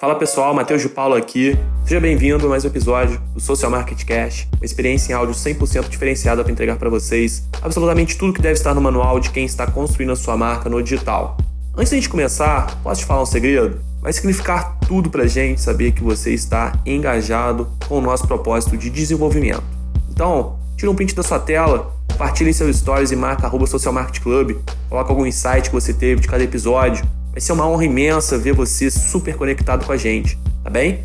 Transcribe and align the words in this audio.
Fala 0.00 0.14
pessoal, 0.14 0.54
Matheus 0.54 0.80
de 0.80 0.88
Paulo 0.88 1.14
aqui. 1.14 1.54
Seja 1.84 2.00
bem-vindo 2.00 2.46
a 2.46 2.48
mais 2.48 2.64
um 2.64 2.68
episódio 2.68 3.20
do 3.34 3.40
Social 3.40 3.70
Market 3.70 4.02
Cash, 4.06 4.48
uma 4.56 4.64
experiência 4.64 5.12
em 5.12 5.14
áudio 5.14 5.34
100% 5.34 5.90
diferenciada 5.90 6.42
para 6.42 6.50
entregar 6.50 6.76
para 6.76 6.88
vocês 6.88 7.46
absolutamente 7.60 8.16
tudo 8.16 8.32
que 8.32 8.40
deve 8.40 8.54
estar 8.54 8.72
no 8.72 8.80
manual 8.80 9.20
de 9.20 9.28
quem 9.28 9.44
está 9.44 9.66
construindo 9.66 10.12
a 10.12 10.16
sua 10.16 10.38
marca 10.38 10.70
no 10.70 10.82
digital. 10.82 11.36
Antes 11.76 11.90
da 11.90 11.96
gente 11.96 12.08
começar, 12.08 12.80
posso 12.82 13.02
te 13.02 13.06
falar 13.06 13.20
um 13.20 13.26
segredo? 13.26 13.78
Vai 14.00 14.10
significar 14.14 14.78
tudo 14.88 15.10
para 15.10 15.24
a 15.24 15.26
gente 15.26 15.60
saber 15.60 15.92
que 15.92 16.02
você 16.02 16.32
está 16.32 16.72
engajado 16.86 17.68
com 17.86 17.98
o 17.98 18.00
nosso 18.00 18.26
propósito 18.26 18.78
de 18.78 18.88
desenvolvimento. 18.88 19.62
Então, 20.10 20.58
tira 20.78 20.90
um 20.90 20.94
print 20.94 21.14
da 21.14 21.22
sua 21.22 21.38
tela, 21.38 21.94
compartilhe 22.10 22.54
seus 22.54 22.74
stories 22.74 23.10
e 23.10 23.16
marca 23.16 23.46
arroba 23.46 23.66
Social 23.66 23.92
Market 23.92 24.22
Club, 24.22 24.56
coloca 24.88 25.10
algum 25.10 25.26
insight 25.26 25.68
que 25.68 25.74
você 25.74 25.92
teve 25.92 26.22
de 26.22 26.26
cada 26.26 26.42
episódio, 26.42 27.04
Vai 27.32 27.40
ser 27.40 27.52
uma 27.52 27.68
honra 27.68 27.84
imensa 27.84 28.36
ver 28.36 28.52
você 28.52 28.90
super 28.90 29.36
conectado 29.36 29.86
com 29.86 29.92
a 29.92 29.96
gente, 29.96 30.36
tá 30.64 30.70
bem? 30.70 31.04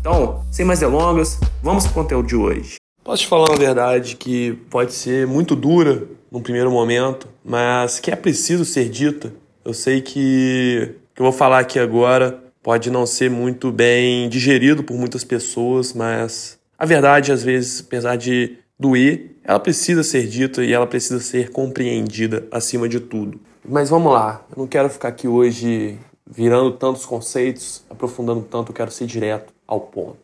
Então, 0.00 0.42
sem 0.50 0.64
mais 0.64 0.80
delongas, 0.80 1.38
vamos 1.62 1.84
pro 1.84 1.94
conteúdo 1.94 2.26
de 2.26 2.34
hoje. 2.34 2.76
Posso 3.04 3.22
te 3.22 3.28
falar 3.28 3.50
uma 3.50 3.58
verdade 3.58 4.16
que 4.16 4.52
pode 4.70 4.94
ser 4.94 5.26
muito 5.26 5.54
dura 5.54 6.04
no 6.32 6.40
primeiro 6.40 6.70
momento, 6.70 7.28
mas 7.44 8.00
que 8.00 8.10
é 8.10 8.16
preciso 8.16 8.64
ser 8.64 8.88
dita. 8.88 9.32
Eu 9.64 9.74
sei 9.74 10.00
que 10.00 10.94
o 11.12 11.14
que 11.14 11.20
eu 11.20 11.24
vou 11.24 11.32
falar 11.32 11.58
aqui 11.58 11.78
agora 11.78 12.42
pode 12.62 12.90
não 12.90 13.04
ser 13.04 13.30
muito 13.30 13.70
bem 13.70 14.30
digerido 14.30 14.82
por 14.82 14.96
muitas 14.96 15.24
pessoas, 15.24 15.92
mas 15.92 16.58
a 16.78 16.86
verdade, 16.86 17.32
às 17.32 17.44
vezes, 17.44 17.80
apesar 17.86 18.16
de 18.16 18.56
doer, 18.78 19.36
ela 19.44 19.60
precisa 19.60 20.02
ser 20.02 20.26
dita 20.26 20.64
e 20.64 20.72
ela 20.72 20.86
precisa 20.86 21.20
ser 21.20 21.50
compreendida 21.50 22.46
acima 22.50 22.88
de 22.88 22.98
tudo. 22.98 23.38
Mas 23.68 23.90
vamos 23.90 24.12
lá, 24.12 24.42
eu 24.52 24.60
não 24.60 24.66
quero 24.68 24.88
ficar 24.88 25.08
aqui 25.08 25.26
hoje 25.26 25.98
virando 26.24 26.70
tantos 26.70 27.04
conceitos, 27.04 27.82
aprofundando 27.90 28.42
tanto, 28.42 28.70
eu 28.70 28.74
quero 28.74 28.92
ser 28.92 29.06
direto 29.06 29.52
ao 29.66 29.80
ponto. 29.80 30.18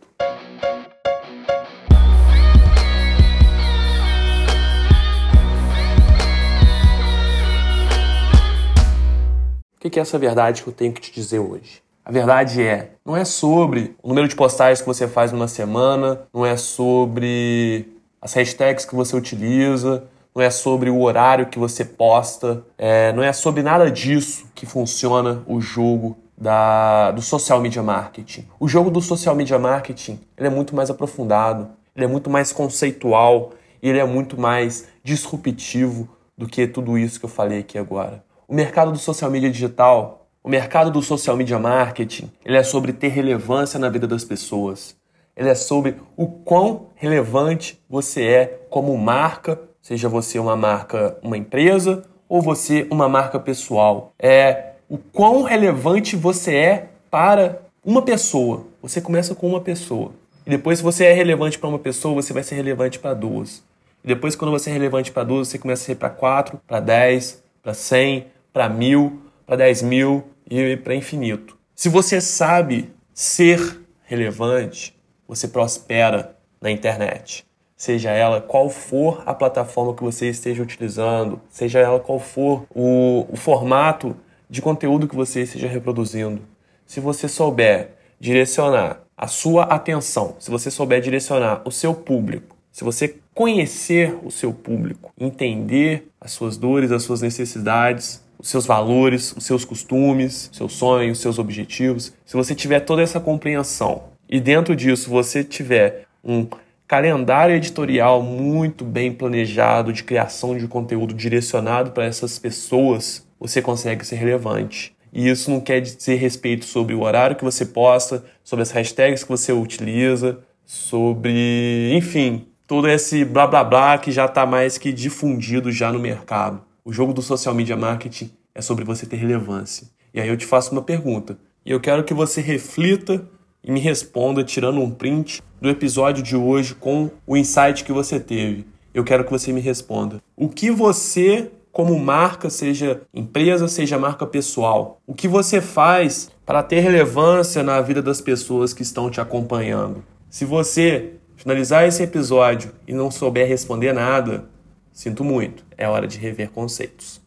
O 9.75 9.91
que 9.91 9.99
é 9.99 10.03
essa 10.03 10.17
verdade 10.21 10.63
que 10.63 10.69
eu 10.69 10.73
tenho 10.73 10.93
que 10.93 11.01
te 11.01 11.13
dizer 11.13 11.41
hoje? 11.41 11.83
A 12.05 12.13
verdade 12.13 12.63
é, 12.63 12.93
não 13.05 13.17
é 13.17 13.25
sobre 13.25 13.97
o 14.01 14.09
número 14.09 14.29
de 14.29 14.37
postagens 14.37 14.81
que 14.81 14.87
você 14.87 15.09
faz 15.09 15.33
numa 15.33 15.49
semana, 15.49 16.23
não 16.33 16.47
é 16.47 16.57
sobre 16.57 17.93
as 18.21 18.33
hashtags 18.35 18.85
que 18.85 18.95
você 18.95 19.17
utiliza, 19.17 20.05
não 20.35 20.43
é 20.43 20.51
sobre 20.51 20.91
o 20.91 21.01
horário 21.03 21.47
que 21.47 21.59
você 21.59 21.85
posta, 21.85 22.65
é, 22.79 23.13
não 23.13 23.23
é 23.23 23.33
sobre 23.33 23.63
nada 23.63 23.91
disso 23.91 24.47
que 24.55 24.67
funciona 24.67 25.43
o 25.47 25.61
jogo 25.61 26.17
da, 26.37 27.11
do 27.13 27.23
social 27.23 27.61
media 27.61 27.83
marketing. 27.83 28.47
O 28.59 28.67
jogo 28.67 28.91
do 28.91 29.01
social 29.01 29.35
media 29.35 29.59
marketing 29.59 30.19
ele 30.37 30.49
é 30.49 30.51
muito 30.51 30.75
mais 30.75 30.91
aprofundado, 30.91 31.71
ele 31.95 32.05
é 32.05 32.09
muito 32.09 32.31
mais 32.31 32.53
conceitual 32.53 33.51
e 33.83 33.89
ele 33.89 33.99
é 33.99 34.05
muito 34.05 34.41
mais 34.41 34.89
disruptivo 35.05 36.09
do 36.37 36.47
que 36.47 36.67
tudo 36.67 36.97
isso 36.97 37.21
que 37.21 37.27
eu 37.27 37.31
falei 37.31 37.61
aqui 37.61 37.79
agora. 37.79 38.25
O 38.49 38.55
mercado 38.55 38.91
do 38.91 38.99
social 38.99 39.31
media 39.31 39.51
digital, 39.51 40.27
o 40.43 40.49
mercado 40.49 40.91
do 40.91 41.03
social 41.03 41.37
media 41.37 41.59
marketing, 41.59 42.31
ele 42.45 42.57
é 42.57 42.63
sobre 42.63 42.93
ter 42.93 43.09
relevância 43.09 43.79
na 43.79 43.89
vida 43.89 44.07
das 44.07 44.25
pessoas. 44.25 44.97
Ele 45.37 45.49
é 45.49 45.55
sobre 45.55 45.97
o 46.17 46.27
quão 46.27 46.89
relevante 46.95 47.81
você 47.89 48.25
é 48.25 48.67
como 48.69 48.97
marca 48.99 49.59
seja 49.83 50.09
você 50.09 50.39
uma 50.39 50.57
marca, 50.57 51.19
uma 51.23 51.37
empresa 51.37 52.05
ou 52.29 52.41
você 52.41 52.87
uma 52.91 53.09
marca 53.09 53.39
pessoal. 53.39 54.15
É 54.19 54.73
o 54.89 54.97
quão 54.97 55.43
relevante 55.43 56.17
você 56.17 56.55
é 56.55 56.89
para 57.11 57.61
uma 57.85 58.01
pessoa. 58.01 58.67
Você 58.81 59.01
começa 59.01 59.35
com 59.35 59.49
uma 59.49 59.61
pessoa. 59.61 60.13
E 60.47 60.51
depois, 60.51 60.79
se 60.79 60.85
você 60.85 61.05
é 61.05 61.13
relevante 61.13 61.59
para 61.59 61.69
uma 61.69 61.79
pessoa, 61.79 62.15
você 62.15 62.33
vai 62.33 62.43
ser 62.43 62.55
relevante 62.55 62.99
para 62.99 63.13
duas. 63.13 63.63
E 64.03 64.09
depois, 64.09 64.35
quando 64.35 64.51
você 64.51 64.71
é 64.71 64.73
relevante 64.73 65.13
para 65.13 65.25
duas, 65.25 65.49
você 65.49 65.59
começa 65.59 65.83
a 65.83 65.87
ser 65.87 65.97
para 65.97 66.11
quatro, 66.11 66.61
para 66.67 66.81
dez, 66.81 67.43
para 67.63 67.75
cem, 67.75 68.27
para 68.53 68.69
mil, 68.69 69.23
para 69.47 69.57
dez 69.57 69.83
mil 69.83 70.25
e 70.51 70.77
para 70.77 70.95
infinito. 70.95 71.57
Se 71.75 71.89
você 71.89 72.21
sabe 72.21 72.93
ser 73.15 73.81
relevante, 74.05 74.97
você 75.29 75.47
prospera 75.47 76.37
na 76.61 76.71
internet 76.71 77.45
seja 77.83 78.13
ela 78.13 78.41
qual 78.41 78.71
for 78.71 79.25
a 79.27 79.35
plataforma 79.35 79.93
que 79.93 80.05
você 80.05 80.29
esteja 80.29 80.63
utilizando, 80.63 81.41
seja 81.49 81.81
ela 81.81 81.99
qual 81.99 82.21
for 82.21 82.65
o, 82.73 83.27
o 83.29 83.37
formato 83.37 84.17
de 84.49 84.63
conteúdo 84.63 85.09
que 85.09 85.17
você 85.17 85.41
esteja 85.43 85.67
reproduzindo. 85.67 86.43
Se 86.87 87.01
você 87.01 87.27
souber 87.27 87.89
direcionar 88.21 89.01
a 89.17 89.27
sua 89.27 89.65
atenção, 89.65 90.37
se 90.39 90.49
você 90.49 90.71
souber 90.71 91.01
direcionar 91.01 91.61
o 91.65 91.73
seu 91.73 91.93
público, 91.93 92.57
se 92.71 92.85
você 92.85 93.17
conhecer 93.35 94.17
o 94.23 94.31
seu 94.31 94.53
público, 94.53 95.13
entender 95.19 96.09
as 96.21 96.31
suas 96.31 96.57
dores, 96.57 96.93
as 96.93 97.03
suas 97.03 97.21
necessidades, 97.21 98.23
os 98.39 98.49
seus 98.49 98.65
valores, 98.65 99.35
os 99.37 99.45
seus 99.45 99.65
costumes, 99.65 100.51
seus 100.53 100.75
sonhos, 100.75 101.19
seus 101.19 101.37
objetivos, 101.37 102.13
se 102.25 102.37
você 102.37 102.55
tiver 102.55 102.79
toda 102.79 103.03
essa 103.03 103.19
compreensão 103.19 104.05
e 104.31 104.39
dentro 104.39 104.77
disso 104.77 105.11
você 105.11 105.43
tiver 105.43 106.05
um 106.25 106.47
calendário 106.93 107.57
editorial 107.57 108.23
muito 108.23 108.85
bem 108.85 109.11
planejado 109.11 109.95
de 109.95 110.05
criação 110.05 110.59
de 110.59 110.69
conteúdo 110.69 111.15
direcionado 111.15 111.93
para 111.93 112.05
essas 112.05 112.39
pessoas, 112.39 113.27
você 113.41 113.63
consegue 113.63 114.05
ser 114.05 114.17
relevante. 114.17 114.95
E 115.11 115.27
isso 115.27 115.51
não 115.51 115.59
quer 115.59 115.81
dizer 115.81 116.17
respeito 116.17 116.67
sobre 116.67 116.95
o 116.95 117.01
horário 117.01 117.35
que 117.35 117.45
você 117.45 117.65
posta, 117.65 118.23
sobre 118.45 118.65
as 118.65 118.71
hashtags 118.71 119.25
que 119.25 119.31
você 119.31 119.55
utiliza, 119.55 120.41
sobre, 120.67 121.95
enfim, 121.95 122.47
todo 122.67 122.87
esse 122.87 123.25
blá 123.25 123.47
blá 123.47 123.65
blá 123.65 123.97
que 123.97 124.13
já 124.13 124.27
está 124.27 124.45
mais 124.45 124.77
que 124.77 124.93
difundido 124.93 125.73
já 125.73 125.91
no 125.91 125.99
mercado. 125.99 126.61
O 126.85 126.93
jogo 126.93 127.15
do 127.15 127.23
social 127.23 127.55
media 127.55 127.75
marketing 127.75 128.31
é 128.55 128.61
sobre 128.61 128.85
você 128.85 129.07
ter 129.07 129.17
relevância. 129.17 129.87
E 130.13 130.21
aí 130.21 130.29
eu 130.29 130.37
te 130.37 130.45
faço 130.45 130.73
uma 130.73 130.83
pergunta. 130.83 131.39
E 131.65 131.71
eu 131.71 131.81
quero 131.81 132.05
que 132.05 132.13
você 132.13 132.43
reflita 132.43 133.27
e 133.65 133.71
me 133.71 133.81
responda 133.81 134.43
tirando 134.43 134.81
um 134.81 134.91
print 134.91 135.43
do 135.61 135.69
episódio 135.69 136.23
de 136.23 136.35
hoje 136.35 136.75
com 136.75 137.11
o 137.27 137.37
insight 137.37 137.85
que 137.85 137.93
você 137.93 138.19
teve. 138.19 138.67
Eu 138.93 139.05
quero 139.05 139.25
que 139.25 139.31
você 139.31 139.53
me 139.53 139.61
responda. 139.61 140.21
O 140.37 140.49
que 140.49 140.71
você, 140.71 141.51
como 141.71 141.99
marca, 141.99 142.51
seja 142.51 143.01
empresa, 143.15 143.69
seja 143.69 143.99
marca 143.99 144.27
pessoal, 144.27 145.01
o 145.07 145.15
que 145.15 145.29
você 145.29 145.61
faz 145.61 146.31
para 146.45 146.63
ter 146.63 146.81
relevância 146.81 147.63
na 147.63 147.81
vida 147.81 148.03
das 148.03 148.21
pessoas 148.21 148.75
que 148.75 148.83
estão 148.83 149.11
te 149.11 149.21
acompanhando? 149.21 150.05
Se 150.29 150.45
você 150.45 151.15
finalizar 151.37 151.87
esse 151.87 152.03
episódio 152.03 152.73
e 152.87 152.93
não 152.93 153.11
souber 153.11 153.49
responder 153.49 153.93
nada, 153.93 154.45
sinto 154.93 155.25
muito, 155.25 155.65
é 155.79 155.89
hora 155.89 156.07
de 156.07 156.19
rever 156.19 156.51
conceitos. 156.51 157.21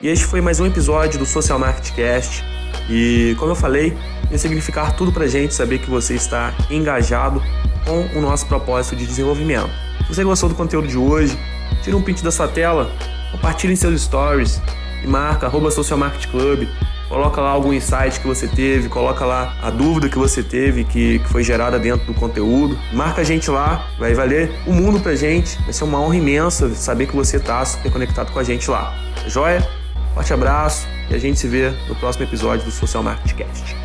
E 0.00 0.08
este 0.08 0.26
foi 0.26 0.42
mais 0.42 0.60
um 0.60 0.66
episódio 0.66 1.18
do 1.18 1.24
Social 1.24 1.58
Market 1.58 1.94
Cast. 1.94 2.44
E 2.90 3.34
como 3.38 3.52
eu 3.52 3.56
falei, 3.56 3.96
ia 4.30 4.38
significar 4.38 4.94
tudo 4.96 5.12
pra 5.12 5.26
gente 5.26 5.54
saber 5.54 5.78
que 5.78 5.90
você 5.90 6.14
está 6.14 6.54
engajado 6.70 7.42
com 7.84 8.18
o 8.18 8.20
nosso 8.20 8.46
propósito 8.46 8.96
de 8.96 9.06
desenvolvimento. 9.06 9.70
Se 10.06 10.14
você 10.14 10.24
gostou 10.24 10.48
do 10.48 10.54
conteúdo 10.54 10.88
de 10.88 10.98
hoje, 10.98 11.38
tira 11.82 11.96
um 11.96 12.02
print 12.02 12.22
da 12.22 12.30
sua 12.30 12.48
tela, 12.48 12.90
compartilhe 13.32 13.72
em 13.72 13.76
seus 13.76 14.02
stories 14.02 14.60
e 15.02 15.06
marca 15.06 15.46
arroba 15.46 15.70
Social 15.70 15.98
Market 15.98 16.28
Club. 16.30 16.68
Coloca 17.08 17.40
lá 17.40 17.50
algum 17.50 17.72
insight 17.72 18.18
que 18.18 18.26
você 18.26 18.48
teve, 18.48 18.88
coloca 18.88 19.24
lá 19.24 19.56
a 19.62 19.70
dúvida 19.70 20.08
que 20.08 20.18
você 20.18 20.42
teve, 20.42 20.82
que, 20.82 21.20
que 21.20 21.28
foi 21.28 21.44
gerada 21.44 21.78
dentro 21.78 22.04
do 22.04 22.14
conteúdo. 22.14 22.76
Marca 22.92 23.20
a 23.20 23.24
gente 23.24 23.48
lá, 23.48 23.86
vai 23.96 24.12
valer 24.12 24.50
o 24.66 24.72
mundo 24.72 24.98
pra 24.98 25.14
gente. 25.14 25.56
Vai 25.62 25.72
ser 25.72 25.84
uma 25.84 26.00
honra 26.00 26.16
imensa 26.16 26.74
saber 26.74 27.06
que 27.06 27.14
você 27.14 27.38
tá 27.38 27.64
super 27.64 27.92
conectado 27.92 28.32
com 28.32 28.40
a 28.40 28.42
gente 28.42 28.68
lá. 28.68 28.92
Joia? 29.28 29.66
Forte 30.14 30.32
abraço 30.32 30.88
e 31.08 31.14
a 31.14 31.18
gente 31.18 31.38
se 31.38 31.46
vê 31.46 31.72
no 31.88 31.94
próximo 31.94 32.24
episódio 32.24 32.64
do 32.64 32.72
Social 32.72 33.04
Market 33.04 33.36
Cast. 33.36 33.76